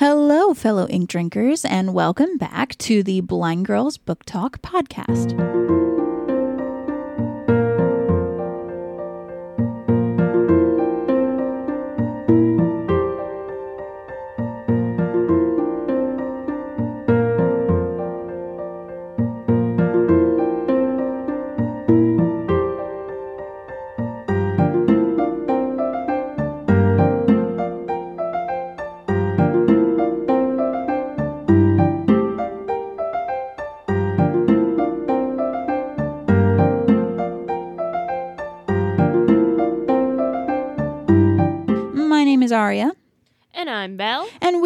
Hello, 0.00 0.54
fellow 0.54 0.88
ink 0.88 1.10
drinkers, 1.10 1.62
and 1.62 1.92
welcome 1.92 2.38
back 2.38 2.74
to 2.78 3.02
the 3.02 3.20
Blind 3.20 3.66
Girls 3.66 3.98
Book 3.98 4.24
Talk 4.24 4.62
podcast. 4.62 5.36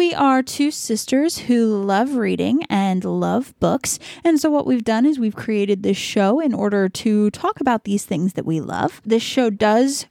We 0.05 0.13
are 0.13 0.43
two 0.43 0.69
sisters 0.69 1.39
who 1.39 1.65
love 1.83 2.13
reading 2.13 2.61
and 2.69 3.03
love 3.03 3.59
books. 3.59 3.97
And 4.23 4.39
so, 4.39 4.51
what 4.51 4.67
we've 4.67 4.83
done 4.83 5.03
is 5.03 5.17
we've 5.17 5.35
created 5.35 5.81
this 5.81 5.97
show 5.97 6.39
in 6.39 6.53
order 6.53 6.87
to 6.87 7.31
talk 7.31 7.59
about 7.59 7.85
these 7.85 8.05
things 8.05 8.33
that 8.33 8.45
we 8.45 8.61
love. 8.61 9.01
This 9.03 9.23
show 9.23 9.49
does 9.49 10.05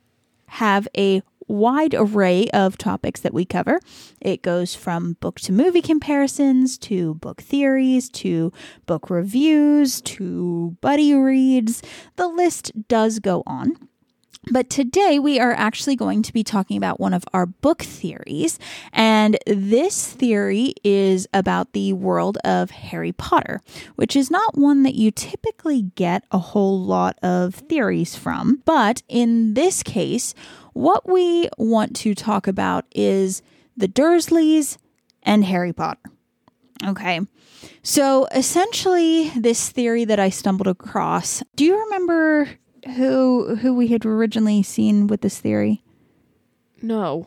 have 0.47 0.89
a 0.98 1.23
wide 1.47 1.95
array 1.95 2.48
of 2.48 2.77
topics 2.77 3.20
that 3.20 3.33
we 3.33 3.45
cover. 3.45 3.79
It 4.20 4.43
goes 4.43 4.75
from 4.75 5.12
book 5.20 5.39
to 5.43 5.53
movie 5.53 5.80
comparisons 5.80 6.77
to 6.79 7.15
book 7.15 7.41
theories 7.41 8.09
to 8.11 8.53
book 8.87 9.11
reviews 9.11 10.00
to 10.00 10.77
buddy 10.81 11.15
reads. 11.15 11.83
The 12.17 12.27
list 12.27 12.72
does 12.89 13.20
go 13.20 13.45
on. 13.47 13.77
But 14.50 14.69
today 14.69 15.19
we 15.19 15.41
are 15.41 15.53
actually 15.53 15.97
going 15.97 16.23
to 16.23 16.33
be 16.33 16.45
talking 16.45 16.77
about 16.77 17.00
one 17.00 17.14
of 17.14 17.25
our 17.33 17.47
book 17.47 17.83
theories. 17.83 18.59
And 18.92 19.39
this 19.47 20.12
theory 20.12 20.75
is 20.84 21.27
about 21.33 21.73
the 21.73 21.92
world 21.92 22.39
of 22.45 22.70
Harry 22.70 23.12
Potter, 23.12 23.61
which 23.97 24.15
is 24.17 24.31
not 24.31 24.59
one 24.59 24.83
that 24.83 24.95
you 24.95 25.11
typically 25.11 25.83
get 25.95 26.25
a 26.31 26.39
whole 26.39 26.81
lot 26.81 27.19
of 27.22 27.55
theories 27.55 28.17
from. 28.17 28.62
But 28.65 29.03
in 29.09 29.55
this 29.55 29.83
case, 29.83 30.34
what 30.72 31.09
we 31.09 31.48
want 31.56 31.97
to 31.97 32.15
talk 32.15 32.47
about 32.47 32.84
is 32.95 33.42
the 33.77 33.89
Dursleys 33.89 34.77
and 35.22 35.45
Harry 35.45 35.72
Potter. 35.72 36.11
Okay. 36.84 37.20
So 37.83 38.27
essentially, 38.27 39.31
this 39.31 39.70
theory 39.70 40.05
that 40.05 40.20
I 40.20 40.28
stumbled 40.28 40.67
across, 40.67 41.42
do 41.56 41.65
you 41.65 41.78
remember 41.84 42.48
who 42.97 43.57
who 43.57 43.75
we 43.75 43.89
had 43.89 44.05
originally 44.05 44.63
seen 44.63 45.07
with 45.07 45.21
this 45.23 45.39
theory? 45.39 45.83
No. 46.83 47.27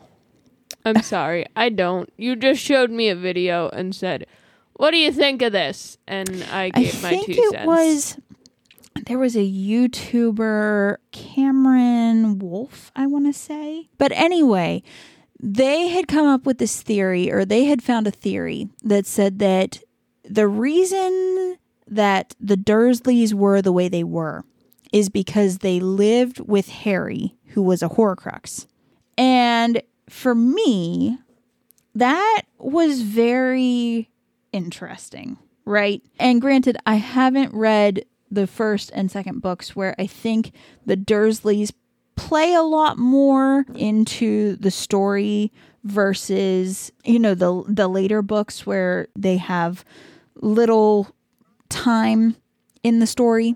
I'm 0.84 1.02
sorry. 1.02 1.44
I 1.56 1.68
don't. 1.68 2.10
You 2.16 2.36
just 2.36 2.60
showed 2.62 2.90
me 2.90 3.08
a 3.08 3.16
video 3.16 3.68
and 3.68 3.94
said, 3.94 4.26
What 4.74 4.92
do 4.92 4.96
you 4.96 5.12
think 5.12 5.42
of 5.42 5.52
this? 5.52 5.98
And 6.06 6.44
I 6.50 6.64
I 6.64 6.70
gave 6.70 7.02
my 7.02 7.10
think 7.10 7.26
two 7.26 7.32
it 7.32 7.50
cents. 7.50 7.66
was 7.66 8.18
there 9.06 9.18
was 9.18 9.36
a 9.36 9.40
YouTuber 9.50 10.96
Cameron 11.12 12.38
Wolf, 12.38 12.90
I 12.96 13.06
want 13.06 13.26
to 13.26 13.32
say. 13.32 13.88
But 13.98 14.12
anyway, 14.12 14.82
they 15.40 15.88
had 15.88 16.08
come 16.08 16.26
up 16.26 16.44
with 16.46 16.58
this 16.58 16.82
theory 16.82 17.30
or 17.30 17.44
they 17.44 17.64
had 17.64 17.82
found 17.82 18.06
a 18.06 18.10
theory 18.12 18.68
that 18.82 19.06
said 19.06 19.38
that 19.38 19.80
the 20.24 20.48
reason 20.48 21.58
that 21.86 22.34
the 22.40 22.56
Dursleys 22.56 23.32
were 23.34 23.62
the 23.62 23.72
way 23.72 23.88
they 23.88 24.04
were 24.04 24.44
is 24.92 25.08
because 25.08 25.58
they 25.58 25.80
lived 25.80 26.40
with 26.40 26.68
Harry, 26.68 27.36
who 27.48 27.62
was 27.62 27.82
a 27.82 27.88
Horcrux. 27.88 28.66
And 29.16 29.82
for 30.08 30.34
me, 30.34 31.18
that 31.94 32.42
was 32.58 33.02
very 33.02 34.10
interesting, 34.52 35.38
right? 35.64 36.02
And 36.18 36.40
granted, 36.40 36.76
I 36.86 36.96
haven't 36.96 37.52
read 37.52 38.04
the 38.30 38.46
first 38.46 38.90
and 38.94 39.10
second 39.10 39.40
books 39.40 39.74
where 39.74 39.94
I 39.98 40.06
think 40.06 40.52
the 40.86 40.96
Dursleys 40.96 41.72
play 42.16 42.54
a 42.54 42.62
lot 42.62 42.98
more 42.98 43.64
into 43.74 44.56
the 44.56 44.70
story 44.70 45.52
versus, 45.84 46.92
you 47.04 47.18
know, 47.18 47.34
the 47.34 47.64
the 47.68 47.88
later 47.88 48.22
books 48.22 48.66
where 48.66 49.08
they 49.16 49.36
have 49.36 49.84
little 50.34 51.08
time 51.68 52.36
in 52.82 52.98
the 52.98 53.06
story. 53.06 53.54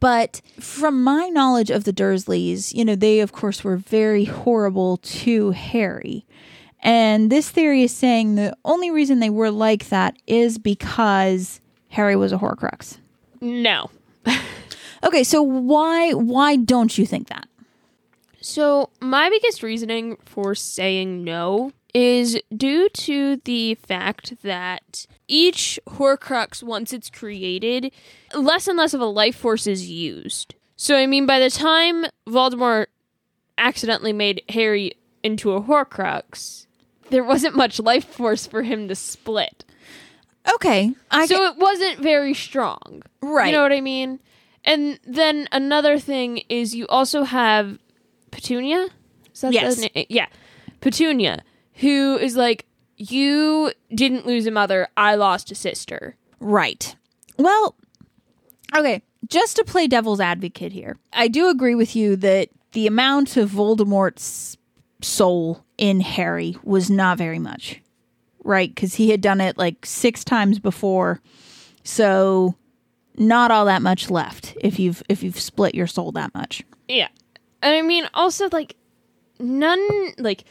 But 0.00 0.40
from 0.60 1.02
my 1.02 1.28
knowledge 1.28 1.70
of 1.70 1.84
the 1.84 1.92
Dursleys, 1.92 2.74
you 2.74 2.84
know, 2.84 2.94
they 2.96 3.20
of 3.20 3.32
course 3.32 3.62
were 3.64 3.76
very 3.76 4.24
horrible 4.24 4.98
to 4.98 5.50
Harry. 5.50 6.26
And 6.82 7.30
this 7.30 7.50
theory 7.50 7.82
is 7.82 7.92
saying 7.92 8.34
the 8.34 8.56
only 8.64 8.90
reason 8.90 9.20
they 9.20 9.30
were 9.30 9.50
like 9.50 9.88
that 9.88 10.16
is 10.26 10.58
because 10.58 11.60
Harry 11.88 12.16
was 12.16 12.32
a 12.32 12.38
Horcrux. 12.38 12.98
No. 13.40 13.90
Okay, 15.04 15.22
so 15.22 15.42
why 15.42 16.12
why 16.12 16.56
don't 16.56 16.96
you 16.96 17.04
think 17.04 17.28
that? 17.28 17.46
So, 18.40 18.90
my 19.00 19.28
biggest 19.28 19.62
reasoning 19.62 20.16
for 20.24 20.54
saying 20.54 21.24
no 21.24 21.72
is 21.94 22.38
due 22.54 22.88
to 22.88 23.36
the 23.44 23.76
fact 23.76 24.34
that 24.42 25.06
each 25.28 25.78
Horcrux, 25.88 26.62
once 26.62 26.92
it's 26.92 27.08
created, 27.08 27.92
less 28.34 28.66
and 28.68 28.76
less 28.76 28.92
of 28.94 29.00
a 29.00 29.06
life 29.06 29.36
force 29.36 29.66
is 29.66 29.88
used. 29.88 30.54
So, 30.76 30.96
I 30.96 31.06
mean, 31.06 31.24
by 31.24 31.38
the 31.38 31.50
time 31.50 32.04
Voldemort 32.28 32.86
accidentally 33.56 34.12
made 34.12 34.42
Harry 34.48 34.92
into 35.22 35.52
a 35.52 35.62
Horcrux, 35.62 36.66
there 37.10 37.22
wasn't 37.24 37.54
much 37.54 37.78
life 37.78 38.04
force 38.04 38.46
for 38.46 38.62
him 38.64 38.88
to 38.88 38.94
split. 38.96 39.64
Okay, 40.56 40.92
I 41.10 41.26
so 41.26 41.44
it 41.44 41.56
wasn't 41.56 42.00
very 42.00 42.34
strong. 42.34 43.02
right. 43.22 43.46
You 43.46 43.52
know 43.52 43.62
what 43.62 43.72
I 43.72 43.80
mean? 43.80 44.18
And 44.64 44.98
then 45.06 45.48
another 45.52 45.98
thing 45.98 46.38
is 46.48 46.74
you 46.74 46.86
also 46.88 47.22
have 47.22 47.78
Petunia. 48.30 48.88
Is 49.32 49.40
that 49.42 49.52
Yes. 49.52 49.78
na- 49.80 50.02
Yeah, 50.08 50.26
Petunia, 50.80 51.42
who 51.74 52.16
is 52.18 52.36
like, 52.36 52.66
you 52.96 53.72
didn't 53.94 54.26
lose 54.26 54.46
a 54.46 54.50
mother. 54.50 54.88
I 54.96 55.14
lost 55.16 55.50
a 55.50 55.54
sister. 55.54 56.16
Right. 56.40 56.94
Well, 57.38 57.74
okay, 58.74 59.02
just 59.28 59.56
to 59.56 59.64
play 59.64 59.86
devil's 59.86 60.20
advocate 60.20 60.72
here, 60.72 60.96
I 61.12 61.28
do 61.28 61.48
agree 61.48 61.74
with 61.74 61.96
you 61.96 62.16
that 62.16 62.50
the 62.72 62.86
amount 62.86 63.36
of 63.36 63.50
Voldemort's 63.50 64.56
soul 65.02 65.64
in 65.78 66.00
Harry 66.00 66.56
was 66.62 66.90
not 66.90 67.18
very 67.18 67.38
much, 67.38 67.80
right? 68.44 68.72
Because 68.72 68.94
he 68.94 69.10
had 69.10 69.20
done 69.20 69.40
it 69.40 69.58
like 69.58 69.84
six 69.86 70.24
times 70.24 70.58
before, 70.58 71.20
so 71.82 72.54
not 73.16 73.50
all 73.50 73.64
that 73.66 73.82
much 73.82 74.10
left 74.10 74.56
if 74.60 74.78
you've 74.78 75.02
if 75.08 75.22
you've 75.22 75.38
split 75.38 75.74
your 75.74 75.86
soul 75.86 76.12
that 76.12 76.34
much. 76.34 76.62
Yeah, 76.88 77.08
and 77.62 77.74
I 77.74 77.82
mean 77.82 78.08
also 78.14 78.48
like 78.50 78.76
none 79.38 79.80
like 80.18 80.44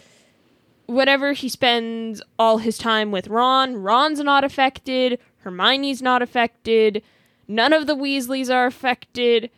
whatever 0.85 1.33
he 1.33 1.49
spends 1.49 2.21
all 2.37 2.57
his 2.57 2.77
time 2.77 3.11
with 3.11 3.27
Ron. 3.27 3.77
Ron's 3.77 4.19
not 4.19 4.43
affected. 4.43 5.19
Hermione's 5.39 6.01
not 6.01 6.21
affected. 6.21 7.01
None 7.47 7.73
of 7.73 7.87
the 7.87 7.95
Weasleys 7.95 8.53
are 8.53 8.65
affected. 8.65 9.49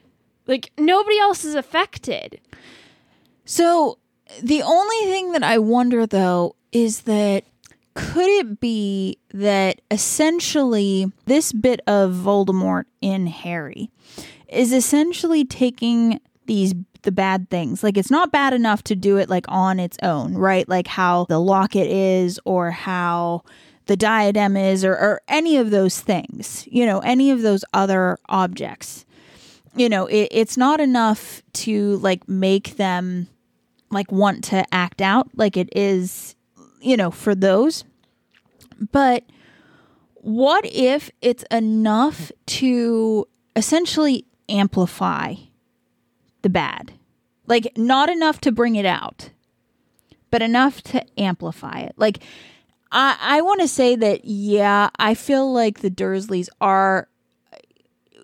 Like 0.48 0.72
nobody 0.78 1.18
else 1.20 1.44
is 1.44 1.56
affected. 1.56 2.40
So 3.46 4.00
the 4.42 4.62
only 4.62 4.98
thing 5.06 5.32
that 5.34 5.44
I 5.44 5.58
wonder 5.60 6.06
though 6.06 6.56
is 6.72 7.02
that 7.02 7.44
could 7.94 8.28
it 8.28 8.60
be 8.60 9.18
that 9.34 9.82
essentially 9.90 11.12
this 11.26 11.54
bit 11.54 11.80
of 11.88 12.12
Voldemort 12.12 12.86
in 13.02 13.28
Harry 13.28 13.90
is 14.50 14.74
essentially 14.74 15.46
taking 15.46 16.20
these 16.46 16.74
the 17.06 17.12
bad 17.12 17.50
things. 17.50 17.84
Like 17.84 17.98
it's 17.98 18.12
not 18.12 18.32
bad 18.32 18.54
enough 18.54 18.84
to 18.84 18.96
do 18.96 19.18
it 19.18 19.30
like 19.30 19.46
on 19.48 19.80
its 19.80 19.98
own 20.04 20.36
right? 20.36 20.68
Like 20.68 20.88
how 20.88 21.26
the 21.26 21.40
locket 21.40 21.88
is 21.88 22.40
or 22.46 22.72
how 22.72 23.44
the 23.86 23.96
diadem 23.96 24.58
is 24.58 24.84
or, 24.84 24.94
or 24.94 25.22
any 25.28 25.58
of 25.58 25.70
those 25.70 26.00
things 26.00 26.68
you 26.72 26.88
know 26.88 27.00
any 27.00 27.32
of 27.32 27.42
those 27.42 27.64
other 27.74 28.18
objects. 28.28 29.06
You 29.76 29.90
know 29.90 30.08
it, 30.08 30.30
it's 30.32 30.58
not 30.58 30.80
enough 30.80 31.42
to 31.54 31.98
like 31.98 32.28
make 32.28 32.78
them 32.78 33.28
like 33.92 34.12
want 34.12 34.44
to 34.46 34.66
act 34.74 35.02
out 35.02 35.30
like 35.36 35.56
it 35.56 35.70
is 35.76 36.36
you 36.82 36.98
know 36.98 37.12
for 37.12 37.36
those. 37.36 37.84
But 38.92 39.24
what 40.16 40.66
if 40.66 41.12
it's 41.22 41.44
enough 41.52 42.32
to 42.48 43.28
essentially 43.56 44.26
amplify 44.50 45.36
the 46.42 46.50
bad 46.50 46.94
like 47.48 47.78
not 47.78 48.10
enough 48.10 48.40
to 48.42 48.52
bring 48.52 48.76
it 48.76 48.86
out 48.86 49.30
but 50.32 50.42
enough 50.42 50.82
to 50.82 51.04
amplify 51.20 51.80
it 51.80 51.94
like 51.98 52.20
I 52.92 53.18
I 53.20 53.42
want 53.42 53.62
to 53.62 53.68
say 53.68 53.96
that 53.96 54.26
yeah, 54.26 54.90
I 54.98 55.16
feel 55.16 55.52
like 55.52 55.80
the 55.80 55.90
Dursleys 55.90 56.50
are 56.62 57.10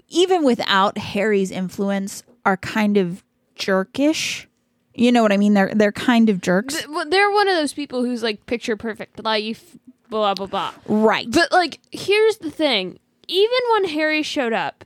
even 0.07 0.43
without 0.43 0.97
Harry's 0.97 1.51
influence 1.51 2.23
are 2.45 2.57
kind 2.57 2.95
of 2.97 3.23
jerkish. 3.57 4.45
You 4.93 5.11
know 5.11 5.23
what 5.23 5.31
I 5.31 5.37
mean? 5.37 5.55
They're 5.55 5.73
they're 5.73 5.91
kind 5.91 6.29
of 6.29 6.41
jerks. 6.41 6.75
They're 7.07 7.31
one 7.31 7.47
of 7.47 7.55
those 7.55 7.73
people 7.73 8.03
who's 8.03 8.21
like 8.21 8.45
picture 8.45 8.75
perfect 8.77 9.23
life, 9.23 9.77
blah 10.09 10.33
blah 10.35 10.47
blah. 10.47 10.73
right. 10.85 11.29
But 11.29 11.51
like, 11.51 11.79
here's 11.91 12.37
the 12.37 12.51
thing: 12.51 12.99
even 13.27 13.59
when 13.71 13.85
Harry 13.85 14.21
showed 14.21 14.53
up, 14.53 14.85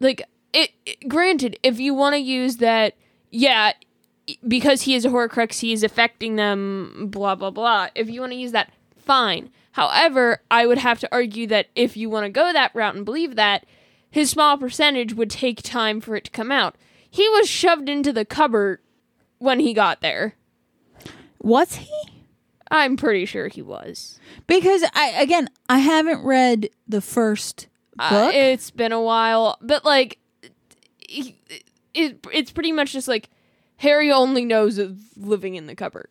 like, 0.00 0.22
it. 0.52 0.70
it- 0.86 1.08
granted, 1.08 1.58
if 1.62 1.78
you 1.78 1.94
want 1.94 2.14
to 2.14 2.20
use 2.20 2.56
that, 2.56 2.94
yeah, 3.36 3.72
because 4.46 4.82
he 4.82 4.94
is 4.94 5.04
a 5.04 5.08
Horcrux, 5.08 5.60
he 5.60 5.72
is 5.72 5.82
affecting 5.82 6.36
them. 6.36 7.08
Blah 7.10 7.34
blah 7.34 7.50
blah. 7.50 7.88
If 7.94 8.08
you 8.08 8.20
want 8.20 8.32
to 8.32 8.38
use 8.38 8.52
that, 8.52 8.72
fine. 8.96 9.50
However, 9.72 10.40
I 10.50 10.66
would 10.66 10.78
have 10.78 11.00
to 11.00 11.08
argue 11.12 11.46
that 11.48 11.66
if 11.74 11.96
you 11.96 12.08
want 12.08 12.24
to 12.26 12.30
go 12.30 12.52
that 12.52 12.70
route 12.74 12.94
and 12.94 13.04
believe 13.04 13.34
that, 13.34 13.66
his 14.08 14.30
small 14.30 14.56
percentage 14.56 15.14
would 15.14 15.30
take 15.30 15.62
time 15.62 16.00
for 16.00 16.14
it 16.14 16.24
to 16.24 16.30
come 16.30 16.52
out. 16.52 16.76
He 17.10 17.28
was 17.30 17.48
shoved 17.48 17.88
into 17.88 18.12
the 18.12 18.24
cupboard 18.24 18.78
when 19.38 19.58
he 19.60 19.74
got 19.74 20.00
there. 20.00 20.36
Was 21.42 21.74
he? 21.76 21.90
I'm 22.70 22.96
pretty 22.96 23.26
sure 23.26 23.48
he 23.48 23.62
was. 23.62 24.18
Because 24.46 24.84
I 24.94 25.08
again, 25.20 25.48
I 25.68 25.78
haven't 25.78 26.24
read 26.24 26.70
the 26.88 27.00
first 27.00 27.66
Uh, 27.98 28.10
book. 28.10 28.34
it's 28.34 28.70
been 28.70 28.92
a 28.92 29.02
while, 29.02 29.58
but 29.60 29.84
like, 29.84 30.18
it, 31.94 32.26
it's 32.32 32.50
pretty 32.50 32.72
much 32.72 32.92
just 32.92 33.08
like 33.08 33.30
Harry 33.76 34.10
only 34.10 34.44
knows 34.44 34.78
of 34.78 34.98
living 35.16 35.54
in 35.54 35.66
the 35.66 35.74
cupboard. 35.74 36.08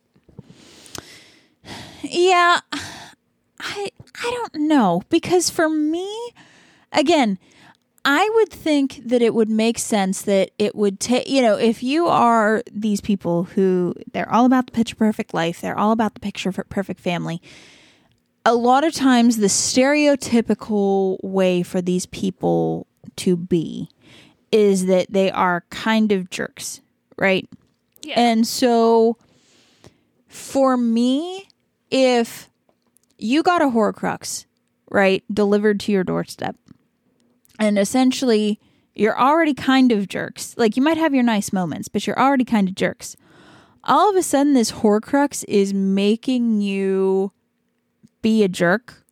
Yeah, 2.01 2.59
I 3.59 3.89
I 4.15 4.31
don't 4.31 4.67
know 4.67 5.03
because 5.09 5.49
for 5.49 5.69
me, 5.69 6.31
again, 6.91 7.39
I 8.05 8.29
would 8.35 8.49
think 8.49 9.01
that 9.05 9.21
it 9.21 9.33
would 9.33 9.49
make 9.49 9.79
sense 9.79 10.21
that 10.23 10.51
it 10.59 10.75
would 10.75 10.99
take 10.99 11.29
you 11.29 11.41
know 11.41 11.57
if 11.57 11.81
you 11.81 12.07
are 12.07 12.61
these 12.71 13.01
people 13.01 13.45
who 13.45 13.95
they're 14.11 14.31
all 14.31 14.45
about 14.45 14.65
the 14.65 14.73
picture 14.73 14.95
perfect 14.95 15.33
life, 15.33 15.61
they're 15.61 15.77
all 15.77 15.91
about 15.91 16.13
the 16.13 16.19
picture 16.19 16.51
perfect 16.51 16.99
family. 16.99 17.41
A 18.45 18.55
lot 18.55 18.83
of 18.83 18.93
times, 18.93 19.37
the 19.37 19.47
stereotypical 19.47 21.17
way 21.23 21.63
for 21.63 21.81
these 21.81 22.05
people 22.05 22.87
to 23.15 23.37
be 23.37 23.89
is 24.53 24.85
that 24.85 25.07
they 25.09 25.31
are 25.31 25.65
kind 25.71 26.11
of 26.11 26.29
jerks, 26.29 26.79
right? 27.17 27.49
Yeah. 28.03 28.19
And 28.19 28.45
so 28.45 29.17
for 30.27 30.77
me, 30.77 31.47
if 31.89 32.49
you 33.17 33.41
got 33.41 33.63
a 33.63 33.65
Horcrux, 33.65 34.45
right, 34.91 35.23
delivered 35.33 35.79
to 35.81 35.91
your 35.91 36.03
doorstep, 36.03 36.55
and 37.59 37.79
essentially 37.79 38.59
you're 38.93 39.19
already 39.19 39.55
kind 39.55 39.91
of 39.91 40.07
jerks. 40.07 40.53
Like 40.55 40.77
you 40.77 40.83
might 40.83 40.97
have 40.97 41.15
your 41.15 41.23
nice 41.23 41.51
moments, 41.51 41.87
but 41.87 42.05
you're 42.05 42.19
already 42.19 42.45
kind 42.45 42.69
of 42.69 42.75
jerks. 42.75 43.15
All 43.83 44.07
of 44.07 44.15
a 44.15 44.21
sudden 44.21 44.53
this 44.53 44.71
Horcrux 44.71 45.43
is 45.47 45.73
making 45.73 46.61
you 46.61 47.31
be 48.21 48.43
a 48.43 48.47
jerk 48.47 49.03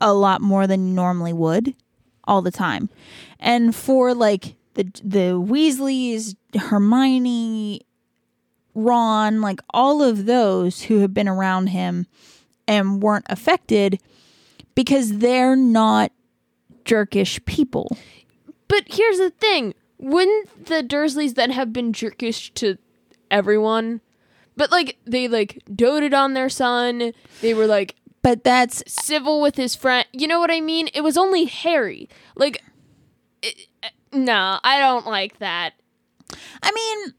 a 0.00 0.14
lot 0.14 0.40
more 0.40 0.68
than 0.68 0.86
you 0.86 0.94
normally 0.94 1.32
would 1.32 1.74
all 2.22 2.40
the 2.40 2.52
time. 2.52 2.88
And 3.40 3.74
for 3.74 4.14
like 4.14 4.54
the 4.80 5.00
the 5.02 5.40
Weasleys, 5.40 6.36
Hermione, 6.56 7.82
Ron, 8.74 9.40
like 9.40 9.60
all 9.74 10.02
of 10.02 10.26
those 10.26 10.82
who 10.82 10.98
have 11.00 11.12
been 11.12 11.28
around 11.28 11.68
him 11.68 12.06
and 12.66 13.02
weren't 13.02 13.26
affected 13.28 14.00
because 14.74 15.18
they're 15.18 15.56
not 15.56 16.12
jerkish 16.84 17.44
people. 17.44 17.96
But 18.68 18.84
here's 18.86 19.18
the 19.18 19.30
thing: 19.30 19.74
wouldn't 19.98 20.66
the 20.66 20.82
Dursleys 20.82 21.34
then 21.34 21.50
have 21.50 21.72
been 21.72 21.92
jerkish 21.92 22.54
to 22.54 22.78
everyone? 23.30 24.00
But 24.56 24.70
like, 24.70 24.98
they 25.04 25.28
like 25.28 25.62
doted 25.74 26.14
on 26.14 26.34
their 26.34 26.48
son. 26.48 27.12
They 27.40 27.54
were 27.54 27.66
like 27.66 27.96
But 28.22 28.44
that's 28.44 28.82
civil 28.86 29.40
with 29.40 29.56
his 29.56 29.74
friend. 29.74 30.06
You 30.12 30.26
know 30.28 30.38
what 30.38 30.50
I 30.50 30.60
mean? 30.60 30.88
It 30.94 31.02
was 31.02 31.16
only 31.16 31.44
Harry. 31.46 32.08
Like, 32.36 32.62
it, 33.42 33.68
no, 34.12 34.58
I 34.62 34.78
don't 34.78 35.06
like 35.06 35.38
that. 35.38 35.74
I 36.62 36.72
mean 36.72 37.14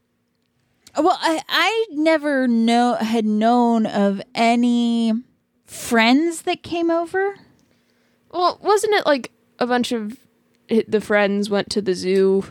well 1.04 1.18
I 1.20 1.40
I 1.48 1.86
never 1.90 2.46
know 2.48 2.94
had 2.94 3.24
known 3.24 3.86
of 3.86 4.20
any 4.34 5.12
friends 5.64 6.42
that 6.42 6.62
came 6.62 6.90
over. 6.90 7.36
Well, 8.30 8.58
wasn't 8.62 8.94
it 8.94 9.06
like 9.06 9.30
a 9.58 9.66
bunch 9.66 9.92
of 9.92 10.16
the 10.88 11.00
friends 11.00 11.50
went 11.50 11.70
to 11.70 11.82
the 11.82 11.94
zoo? 11.94 12.44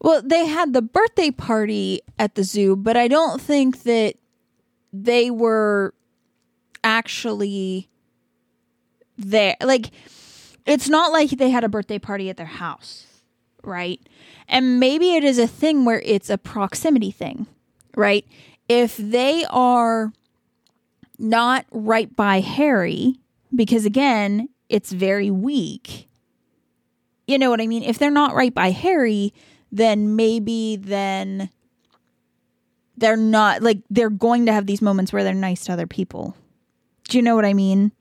Well, 0.00 0.22
they 0.22 0.46
had 0.46 0.72
the 0.72 0.82
birthday 0.82 1.30
party 1.30 2.00
at 2.18 2.34
the 2.34 2.44
zoo, 2.44 2.76
but 2.76 2.96
I 2.96 3.08
don't 3.08 3.40
think 3.40 3.82
that 3.82 4.14
they 4.92 5.30
were 5.30 5.92
actually 6.84 7.88
there. 9.16 9.56
Like, 9.60 9.90
it's 10.64 10.88
not 10.88 11.12
like 11.12 11.30
they 11.30 11.50
had 11.50 11.64
a 11.64 11.68
birthday 11.68 11.98
party 11.98 12.30
at 12.30 12.36
their 12.36 12.46
house, 12.46 13.06
right? 13.64 14.00
And 14.48 14.80
maybe 14.80 15.14
it 15.14 15.24
is 15.24 15.38
a 15.38 15.46
thing 15.46 15.84
where 15.84 16.00
it's 16.00 16.30
a 16.30 16.38
proximity 16.38 17.10
thing, 17.10 17.46
right? 17.96 18.24
If 18.68 18.96
they 18.96 19.44
are 19.50 20.12
not 21.18 21.66
right 21.70 22.14
by 22.14 22.40
Harry, 22.40 23.16
because 23.54 23.84
again, 23.84 24.48
it's 24.68 24.92
very 24.92 25.30
weak. 25.30 26.08
You 27.26 27.38
know 27.38 27.50
what 27.50 27.60
I 27.60 27.66
mean? 27.66 27.82
If 27.82 27.98
they're 27.98 28.10
not 28.10 28.34
right 28.34 28.54
by 28.54 28.70
Harry, 28.70 29.34
then 29.70 30.16
maybe 30.16 30.76
then 30.76 31.50
they're 32.96 33.16
not 33.16 33.62
like 33.62 33.78
they're 33.90 34.10
going 34.10 34.46
to 34.46 34.52
have 34.52 34.66
these 34.66 34.82
moments 34.82 35.12
where 35.12 35.24
they're 35.24 35.34
nice 35.34 35.64
to 35.64 35.72
other 35.72 35.86
people. 35.86 36.34
Do 37.08 37.16
you 37.18 37.22
know 37.22 37.36
what 37.36 37.44
I 37.44 37.54
mean? 37.54 37.92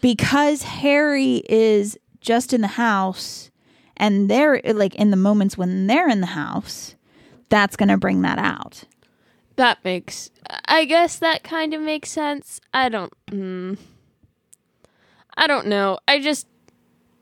Because 0.00 0.62
Harry 0.62 1.42
is 1.48 1.98
just 2.20 2.52
in 2.52 2.60
the 2.60 2.66
house 2.66 3.50
and 3.96 4.30
they're 4.30 4.60
like 4.64 4.94
in 4.94 5.10
the 5.10 5.16
moments 5.16 5.56
when 5.56 5.86
they're 5.86 6.08
in 6.08 6.20
the 6.20 6.26
house, 6.28 6.94
that's 7.48 7.76
going 7.76 7.88
to 7.88 7.96
bring 7.96 8.22
that 8.22 8.38
out. 8.38 8.84
That 9.56 9.78
makes. 9.84 10.30
I 10.66 10.84
guess 10.84 11.18
that 11.18 11.42
kind 11.42 11.74
of 11.74 11.80
makes 11.80 12.10
sense. 12.10 12.60
I 12.72 12.88
don't. 12.88 13.12
Mm, 13.26 13.78
I 15.36 15.46
don't 15.46 15.66
know. 15.66 15.98
I 16.08 16.20
just 16.20 16.46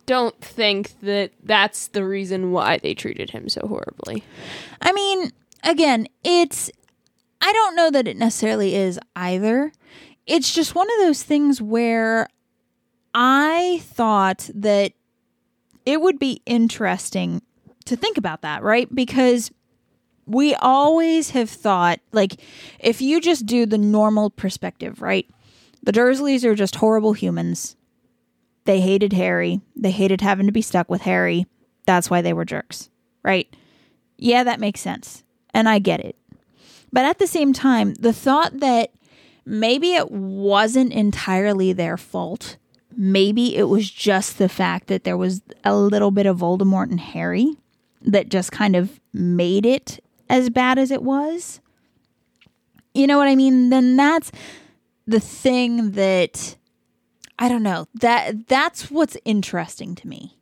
don't 0.06 0.40
think 0.40 0.98
that 1.00 1.32
that's 1.42 1.88
the 1.88 2.04
reason 2.04 2.52
why 2.52 2.78
they 2.78 2.94
treated 2.94 3.30
him 3.30 3.48
so 3.48 3.60
horribly. 3.66 4.24
I 4.80 4.92
mean, 4.92 5.30
again, 5.62 6.06
it's 6.24 6.70
I 7.40 7.52
don't 7.52 7.76
know 7.76 7.90
that 7.90 8.08
it 8.08 8.16
necessarily 8.16 8.74
is 8.74 8.98
either. 9.16 9.72
It's 10.26 10.54
just 10.54 10.74
one 10.74 10.88
of 10.88 11.06
those 11.06 11.22
things 11.22 11.60
where 11.60 12.28
I 13.14 13.80
thought 13.84 14.48
that 14.54 14.92
it 15.90 16.00
would 16.00 16.20
be 16.20 16.40
interesting 16.46 17.42
to 17.86 17.96
think 17.96 18.16
about 18.16 18.42
that, 18.42 18.62
right? 18.62 18.92
Because 18.94 19.50
we 20.24 20.54
always 20.54 21.30
have 21.30 21.50
thought 21.50 21.98
like 22.12 22.40
if 22.78 23.02
you 23.02 23.20
just 23.20 23.44
do 23.44 23.66
the 23.66 23.76
normal 23.76 24.30
perspective, 24.30 25.02
right? 25.02 25.28
The 25.82 25.92
Dursleys 25.92 26.44
are 26.44 26.54
just 26.54 26.76
horrible 26.76 27.14
humans. 27.14 27.74
They 28.66 28.80
hated 28.80 29.12
Harry. 29.14 29.60
They 29.74 29.90
hated 29.90 30.20
having 30.20 30.46
to 30.46 30.52
be 30.52 30.62
stuck 30.62 30.88
with 30.88 31.00
Harry. 31.02 31.46
That's 31.86 32.08
why 32.08 32.22
they 32.22 32.32
were 32.32 32.44
jerks, 32.44 32.88
right? 33.24 33.52
Yeah, 34.16 34.44
that 34.44 34.60
makes 34.60 34.80
sense. 34.80 35.24
And 35.52 35.68
I 35.68 35.80
get 35.80 35.98
it. 35.98 36.16
But 36.92 37.04
at 37.04 37.18
the 37.18 37.26
same 37.26 37.52
time, 37.52 37.94
the 37.94 38.12
thought 38.12 38.60
that 38.60 38.92
maybe 39.44 39.94
it 39.94 40.12
wasn't 40.12 40.92
entirely 40.92 41.72
their 41.72 41.96
fault, 41.96 42.58
maybe 42.96 43.56
it 43.56 43.64
was 43.64 43.90
just 43.90 44.38
the 44.38 44.48
fact 44.48 44.88
that 44.88 45.04
there 45.04 45.16
was 45.16 45.42
a 45.64 45.76
little 45.76 46.10
bit 46.10 46.26
of 46.26 46.38
Voldemort 46.38 46.90
and 46.90 47.00
Harry 47.00 47.56
that 48.02 48.28
just 48.28 48.52
kind 48.52 48.76
of 48.76 49.00
made 49.12 49.66
it 49.66 50.02
as 50.28 50.50
bad 50.50 50.78
as 50.78 50.90
it 50.90 51.02
was. 51.02 51.60
You 52.94 53.06
know 53.06 53.18
what 53.18 53.28
I 53.28 53.36
mean? 53.36 53.70
Then 53.70 53.96
that's 53.96 54.32
the 55.06 55.20
thing 55.20 55.92
that 55.92 56.56
I 57.38 57.48
don't 57.48 57.62
know. 57.62 57.86
That 57.94 58.48
that's 58.48 58.90
what's 58.90 59.16
interesting 59.24 59.94
to 59.96 60.08
me. 60.08 60.36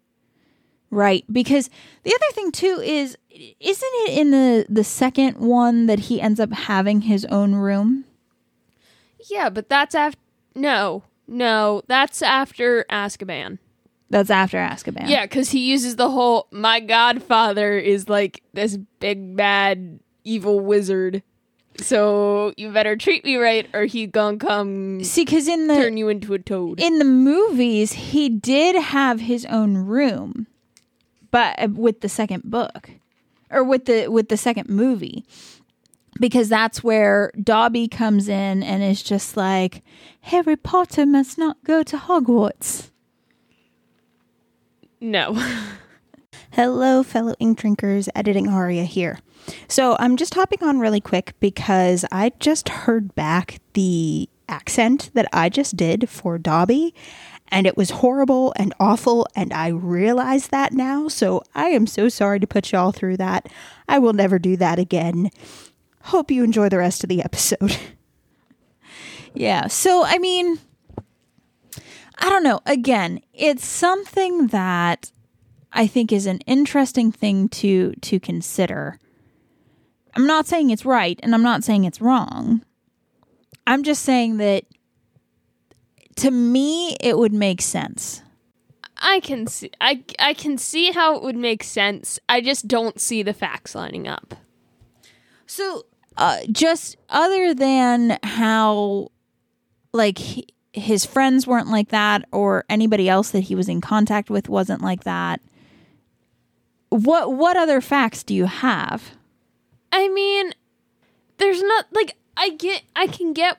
Right? 0.90 1.24
Because 1.30 1.68
the 2.02 2.14
other 2.14 2.32
thing 2.34 2.50
too 2.50 2.80
is 2.82 3.16
isn't 3.30 3.92
it 4.06 4.18
in 4.18 4.30
the 4.30 4.66
the 4.68 4.84
second 4.84 5.38
one 5.38 5.86
that 5.86 6.00
he 6.00 6.20
ends 6.20 6.40
up 6.40 6.52
having 6.52 7.02
his 7.02 7.24
own 7.26 7.54
room? 7.54 8.04
Yeah, 9.30 9.50
but 9.50 9.68
that's 9.68 9.94
after. 9.94 10.18
No, 10.54 11.04
no, 11.28 11.82
that's 11.86 12.22
after 12.22 12.84
Azkaban. 12.90 13.58
That's 14.10 14.30
after 14.30 14.56
Azkaban. 14.58 15.08
Yeah, 15.08 15.24
because 15.26 15.50
he 15.50 15.70
uses 15.70 15.96
the 15.96 16.10
whole 16.10 16.48
"my 16.50 16.80
godfather 16.80 17.76
is 17.78 18.08
like 18.08 18.42
this 18.54 18.78
big 19.00 19.36
bad 19.36 20.00
evil 20.24 20.60
wizard 20.60 21.22
So 21.76 22.52
you 22.56 22.70
better 22.72 22.96
treat 22.96 23.24
me 23.24 23.36
right, 23.36 23.68
or 23.74 23.84
he 23.84 24.06
gonna 24.06 24.38
come 24.38 25.04
See, 25.04 25.24
because 25.24 25.46
in 25.46 25.66
the 25.68 25.74
turn 25.76 25.96
you 25.96 26.08
into 26.08 26.32
a 26.34 26.38
toad. 26.38 26.80
in 26.80 26.98
the 26.98 27.04
movies, 27.04 27.92
he 27.92 28.28
did 28.28 28.74
have 28.76 29.20
his 29.20 29.44
own 29.46 29.76
room, 29.76 30.46
but 31.30 31.54
uh, 31.62 31.68
with 31.70 32.00
the 32.00 32.08
second 32.08 32.44
book, 32.44 32.90
or 33.50 33.62
with 33.62 33.84
the 33.84 34.08
with 34.08 34.28
the 34.28 34.36
second 34.38 34.68
movie, 34.70 35.24
because 36.20 36.48
that's 36.48 36.82
where 36.82 37.32
Dobby 37.42 37.88
comes 37.88 38.28
in 38.28 38.62
and 38.62 38.82
is 38.82 39.02
just 39.02 39.36
like, 39.36 39.82
Harry 40.22 40.56
Potter 40.56 41.06
must 41.06 41.38
not 41.38 41.62
go 41.64 41.82
to 41.82 41.96
Hogwarts. 41.96 42.90
no. 45.00 45.34
Hello, 46.52 47.02
fellow 47.02 47.34
ink 47.38 47.58
drinkers. 47.58 48.08
Editing 48.14 48.48
Aria 48.48 48.82
here. 48.84 49.20
So 49.68 49.96
I'm 50.00 50.16
just 50.16 50.34
hopping 50.34 50.62
on 50.64 50.80
really 50.80 51.00
quick 51.00 51.34
because 51.40 52.04
I 52.10 52.32
just 52.40 52.68
heard 52.68 53.14
back 53.14 53.58
the 53.74 54.28
accent 54.48 55.10
that 55.14 55.28
I 55.32 55.50
just 55.50 55.76
did 55.76 56.08
for 56.08 56.38
Dobby, 56.38 56.94
and 57.48 57.66
it 57.66 57.76
was 57.76 57.90
horrible 57.90 58.52
and 58.56 58.74
awful, 58.80 59.26
and 59.36 59.52
I 59.52 59.68
realize 59.68 60.48
that 60.48 60.72
now. 60.72 61.06
So 61.08 61.42
I 61.54 61.66
am 61.68 61.86
so 61.86 62.08
sorry 62.08 62.40
to 62.40 62.46
put 62.46 62.72
y'all 62.72 62.92
through 62.92 63.18
that. 63.18 63.48
I 63.88 63.98
will 63.98 64.12
never 64.14 64.38
do 64.38 64.56
that 64.56 64.78
again. 64.78 65.30
Hope 66.08 66.30
you 66.30 66.42
enjoy 66.42 66.70
the 66.70 66.78
rest 66.78 67.04
of 67.04 67.08
the 67.08 67.22
episode. 67.22 67.76
Yeah. 69.34 69.68
So, 69.68 70.04
I 70.04 70.18
mean, 70.18 70.58
I 72.18 72.28
don't 72.28 72.42
know. 72.42 72.60
Again, 72.66 73.20
it's 73.32 73.64
something 73.64 74.48
that 74.48 75.12
I 75.72 75.86
think 75.86 76.10
is 76.10 76.26
an 76.26 76.38
interesting 76.46 77.12
thing 77.12 77.48
to 77.50 77.92
to 77.92 78.18
consider. 78.18 78.98
I'm 80.16 80.26
not 80.26 80.46
saying 80.46 80.70
it's 80.70 80.84
right 80.84 81.20
and 81.22 81.34
I'm 81.34 81.42
not 81.42 81.62
saying 81.62 81.84
it's 81.84 82.00
wrong. 82.00 82.64
I'm 83.66 83.84
just 83.84 84.02
saying 84.02 84.38
that 84.38 84.64
to 86.16 86.30
me 86.30 86.96
it 87.00 87.16
would 87.16 87.34
make 87.34 87.60
sense. 87.60 88.22
I 88.96 89.20
can 89.20 89.46
see 89.46 89.70
I 89.80 90.02
I 90.18 90.32
can 90.34 90.58
see 90.58 90.90
how 90.90 91.16
it 91.16 91.22
would 91.22 91.36
make 91.36 91.62
sense. 91.62 92.18
I 92.28 92.40
just 92.40 92.66
don't 92.66 92.98
see 92.98 93.22
the 93.22 93.34
facts 93.34 93.74
lining 93.74 94.08
up. 94.08 94.34
So, 95.46 95.84
uh, 96.18 96.40
just 96.52 96.96
other 97.08 97.54
than 97.54 98.18
how, 98.22 99.08
like, 99.94 100.18
he, 100.18 100.46
his 100.74 101.06
friends 101.06 101.46
weren't 101.46 101.68
like 101.68 101.88
that, 101.88 102.28
or 102.32 102.64
anybody 102.68 103.08
else 103.08 103.30
that 103.30 103.44
he 103.44 103.54
was 103.54 103.68
in 103.68 103.80
contact 103.80 104.28
with 104.28 104.48
wasn't 104.48 104.82
like 104.82 105.04
that. 105.04 105.40
What 106.90 107.32
what 107.34 107.56
other 107.56 107.80
facts 107.80 108.22
do 108.22 108.34
you 108.34 108.46
have? 108.46 109.12
I 109.92 110.08
mean, 110.08 110.52
there's 111.38 111.62
not 111.62 111.86
like 111.92 112.16
I 112.36 112.50
get 112.50 112.82
I 112.96 113.06
can 113.06 113.32
get 113.32 113.58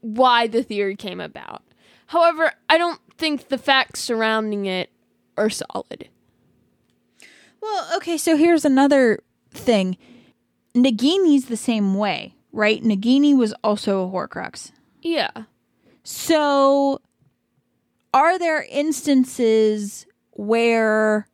why 0.00 0.46
the 0.46 0.62
theory 0.62 0.96
came 0.96 1.20
about. 1.20 1.62
However, 2.06 2.52
I 2.68 2.78
don't 2.78 3.00
think 3.16 3.48
the 3.48 3.58
facts 3.58 4.00
surrounding 4.00 4.66
it 4.66 4.90
are 5.36 5.50
solid. 5.50 6.08
Well, 7.60 7.88
okay, 7.96 8.18
so 8.18 8.36
here's 8.36 8.64
another 8.64 9.20
thing. 9.50 9.96
Nagini's 10.74 11.46
the 11.46 11.56
same 11.56 11.94
way, 11.94 12.34
right? 12.52 12.82
Nagini 12.82 13.36
was 13.36 13.54
also 13.62 14.06
a 14.06 14.10
Horcrux. 14.10 14.72
Yeah. 15.02 15.30
So, 16.02 17.00
are 18.12 18.38
there 18.38 18.66
instances 18.70 20.06
where 20.32 21.28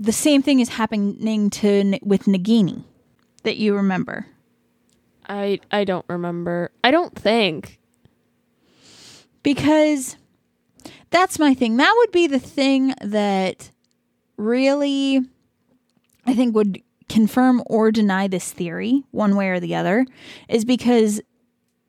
the 0.00 0.12
same 0.12 0.42
thing 0.42 0.60
is 0.60 0.70
happening 0.70 1.50
to 1.50 1.98
with 2.02 2.24
Nagini 2.24 2.84
that 3.42 3.56
you 3.56 3.76
remember? 3.76 4.26
I 5.28 5.60
I 5.70 5.84
don't 5.84 6.04
remember. 6.08 6.70
I 6.82 6.90
don't 6.90 7.14
think. 7.14 7.78
Because 9.42 10.16
that's 11.10 11.38
my 11.38 11.54
thing. 11.54 11.76
That 11.76 11.94
would 11.98 12.12
be 12.12 12.26
the 12.26 12.38
thing 12.38 12.94
that 13.00 13.70
really 14.36 15.20
I 16.26 16.34
think 16.34 16.54
would 16.54 16.82
confirm 17.08 17.62
or 17.66 17.92
deny 17.92 18.26
this 18.26 18.52
theory 18.52 19.04
one 19.10 19.36
way 19.36 19.48
or 19.48 19.60
the 19.60 19.74
other 19.74 20.06
is 20.48 20.64
because 20.64 21.20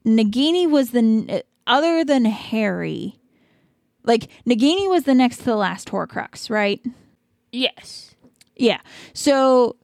Nagini 0.05 0.69
was 0.69 0.91
the 0.91 1.43
other 1.65 2.03
than 2.03 2.25
Harry. 2.25 3.19
Like 4.03 4.29
Nagini 4.45 4.89
was 4.89 5.03
the 5.03 5.15
next 5.15 5.37
to 5.39 5.45
the 5.45 5.55
last 5.55 5.89
Horcrux, 5.89 6.49
right? 6.49 6.81
Yes. 7.51 8.15
Yeah. 8.55 8.79
So 9.13 9.75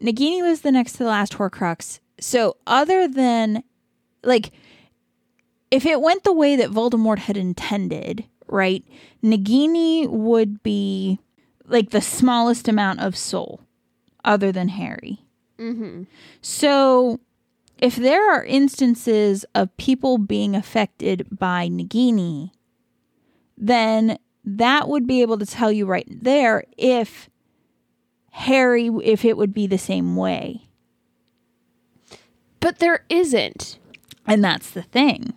Nagini 0.00 0.42
was 0.42 0.62
the 0.62 0.72
next 0.72 0.92
to 0.92 0.98
the 0.98 1.04
last 1.04 1.34
Horcrux. 1.34 2.00
So 2.20 2.56
other 2.66 3.06
than 3.06 3.62
like 4.22 4.52
if 5.70 5.86
it 5.86 6.00
went 6.00 6.24
the 6.24 6.32
way 6.32 6.56
that 6.56 6.70
Voldemort 6.70 7.18
had 7.18 7.36
intended, 7.36 8.24
right? 8.46 8.84
Nagini 9.22 10.08
would 10.08 10.62
be 10.62 11.20
like 11.66 11.90
the 11.90 12.00
smallest 12.00 12.66
amount 12.66 13.00
of 13.00 13.16
soul 13.16 13.60
other 14.24 14.52
than 14.52 14.68
Harry. 14.68 15.24
Mhm. 15.58 16.06
So 16.40 17.20
if 17.78 17.96
there 17.96 18.30
are 18.32 18.44
instances 18.44 19.44
of 19.54 19.76
people 19.76 20.18
being 20.18 20.54
affected 20.54 21.26
by 21.30 21.68
Nagini, 21.68 22.50
then 23.56 24.18
that 24.44 24.88
would 24.88 25.06
be 25.06 25.22
able 25.22 25.38
to 25.38 25.46
tell 25.46 25.70
you 25.70 25.86
right 25.86 26.06
there 26.08 26.64
if 26.78 27.28
Harry, 28.32 28.90
if 29.02 29.24
it 29.24 29.36
would 29.36 29.52
be 29.52 29.66
the 29.66 29.78
same 29.78 30.16
way. 30.16 30.62
But 32.60 32.78
there 32.78 33.04
isn't. 33.08 33.78
And 34.26 34.44
that's 34.44 34.70
the 34.70 34.82
thing. 34.82 35.34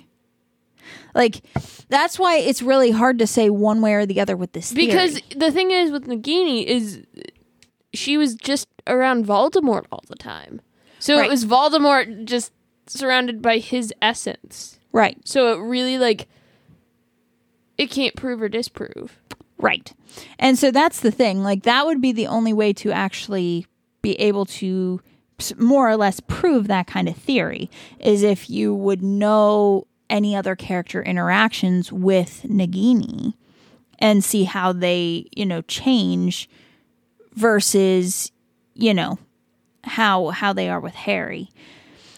Like, 1.15 1.41
that's 1.89 2.17
why 2.17 2.37
it's 2.37 2.61
really 2.61 2.91
hard 2.91 3.19
to 3.19 3.27
say 3.27 3.49
one 3.49 3.81
way 3.81 3.93
or 3.93 4.05
the 4.05 4.19
other 4.19 4.35
with 4.35 4.53
this 4.53 4.71
theory. 4.71 4.87
Because 4.87 5.21
the 5.35 5.51
thing 5.51 5.71
is 5.71 5.91
with 5.91 6.07
Nagini 6.07 6.65
is 6.65 7.03
she 7.93 8.17
was 8.17 8.35
just 8.35 8.67
around 8.88 9.25
Voldemort 9.25 9.85
all 9.91 10.03
the 10.07 10.15
time. 10.15 10.62
So 11.00 11.17
Right. 11.17 11.25
it 11.25 11.29
was 11.29 11.45
Voldemort 11.45 12.25
just 12.25 12.51
surrounded 12.88 13.41
by 13.41 13.57
his 13.59 13.93
essence. 14.01 14.79
right, 14.91 15.17
So 15.25 15.53
it 15.53 15.57
really 15.65 15.97
like 15.97 16.27
it 17.77 17.89
can't 17.89 18.15
prove 18.15 18.41
or 18.41 18.50
disprove. 18.50 19.19
right. 19.57 19.91
And 20.38 20.59
so 20.59 20.69
that's 20.71 21.00
the 21.00 21.12
thing. 21.12 21.41
Like, 21.43 21.63
that 21.63 21.85
would 21.85 22.01
be 22.01 22.12
the 22.12 22.27
only 22.27 22.53
way 22.53 22.71
to 22.73 22.91
actually 22.91 23.65
be 24.01 24.13
able 24.15 24.45
to 24.45 25.01
more 25.57 25.89
or 25.89 25.97
less 25.97 26.19
prove 26.19 26.67
that 26.67 26.85
kind 26.88 27.09
of 27.09 27.15
theory 27.17 27.69
is 28.00 28.21
if 28.23 28.50
you 28.50 28.73
would 28.75 29.01
know 29.01 29.88
any 30.09 30.35
other 30.35 30.55
character 30.55 31.01
interactions 31.01 31.91
with 31.91 32.45
Nagini 32.47 33.33
and 34.00 34.23
see 34.23 34.43
how 34.43 34.71
they, 34.73 35.27
you 35.35 35.45
know, 35.45 35.62
change 35.63 36.47
versus, 37.35 38.31
you 38.73 38.93
know, 38.93 39.17
how 39.83 40.29
how 40.29 40.53
they 40.53 40.69
are 40.69 40.79
with 40.79 40.95
Harry. 40.95 41.49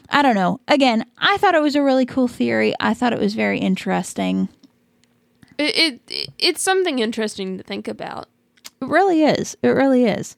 I 0.09 0.21
don't 0.21 0.35
know. 0.35 0.59
Again, 0.67 1.05
I 1.17 1.37
thought 1.37 1.55
it 1.55 1.61
was 1.61 1.75
a 1.75 1.81
really 1.81 2.05
cool 2.05 2.27
theory. 2.27 2.73
I 2.79 2.93
thought 2.93 3.13
it 3.13 3.19
was 3.19 3.33
very 3.33 3.59
interesting. 3.59 4.49
It, 5.57 6.01
it 6.09 6.29
it's 6.37 6.61
something 6.61 6.99
interesting 6.99 7.57
to 7.57 7.63
think 7.63 7.87
about. 7.87 8.27
It 8.81 8.87
really 8.87 9.23
is. 9.23 9.57
It 9.61 9.69
really 9.69 10.05
is. 10.05 10.35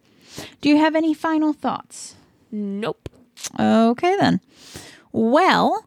Do 0.62 0.69
you 0.69 0.77
have 0.77 0.96
any 0.96 1.13
final 1.13 1.53
thoughts? 1.53 2.15
Nope. 2.51 3.10
Okay, 3.60 4.15
then. 4.19 4.39
Well, 5.12 5.86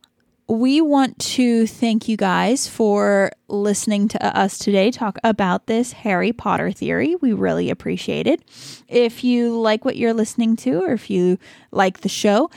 we 0.51 0.81
want 0.81 1.17
to 1.21 1.65
thank 1.65 2.09
you 2.09 2.17
guys 2.17 2.67
for 2.67 3.31
listening 3.47 4.09
to 4.09 4.37
us 4.37 4.59
today 4.59 4.91
talk 4.91 5.17
about 5.23 5.67
this 5.67 5.93
Harry 5.93 6.33
Potter 6.33 6.73
theory. 6.73 7.15
We 7.15 7.33
really 7.33 7.71
appreciate 7.71 8.27
it. 8.27 8.43
If 8.89 9.23
you 9.23 9.57
like 9.61 9.85
what 9.85 9.97
you're 9.97 10.13
listening 10.13 10.57
to, 10.57 10.83
or 10.83 10.93
if 10.93 11.09
you 11.09 11.39
like 11.71 12.01
the 12.01 12.09
show, 12.09 12.51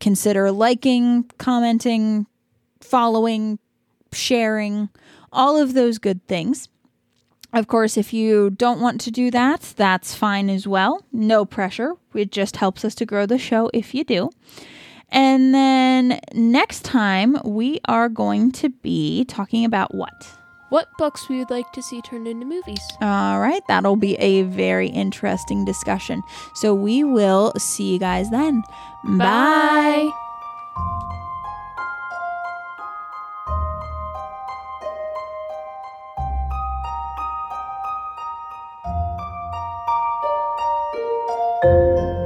consider 0.00 0.50
liking, 0.50 1.30
commenting, 1.38 2.26
following, 2.80 3.60
sharing, 4.12 4.88
all 5.32 5.56
of 5.56 5.74
those 5.74 5.98
good 5.98 6.26
things. 6.26 6.68
Of 7.52 7.68
course, 7.68 7.96
if 7.96 8.12
you 8.12 8.50
don't 8.50 8.80
want 8.80 9.00
to 9.02 9.12
do 9.12 9.30
that, 9.30 9.74
that's 9.76 10.16
fine 10.16 10.50
as 10.50 10.66
well. 10.66 11.04
No 11.12 11.44
pressure. 11.44 11.94
It 12.12 12.32
just 12.32 12.56
helps 12.56 12.84
us 12.84 12.96
to 12.96 13.06
grow 13.06 13.24
the 13.26 13.38
show 13.38 13.70
if 13.72 13.94
you 13.94 14.02
do. 14.02 14.30
And 15.12 15.54
then 15.54 16.20
next 16.32 16.84
time, 16.84 17.36
we 17.44 17.80
are 17.86 18.08
going 18.08 18.52
to 18.52 18.68
be 18.68 19.24
talking 19.24 19.64
about 19.64 19.94
what? 19.94 20.36
What 20.70 20.88
books 20.98 21.28
we 21.28 21.38
would 21.38 21.50
like 21.50 21.72
to 21.72 21.82
see 21.82 22.00
turned 22.00 22.28
into 22.28 22.46
movies? 22.46 22.80
All 23.00 23.40
right, 23.40 23.62
that'll 23.66 23.96
be 23.96 24.14
a 24.16 24.42
very 24.42 24.88
interesting 24.88 25.64
discussion. 25.64 26.22
So 26.54 26.74
we 26.74 27.02
will 27.02 27.52
see 27.58 27.92
you 27.92 27.98
guys 27.98 28.30
then. 28.30 28.62
Bye. 29.04 30.10
Bye. 41.62 42.16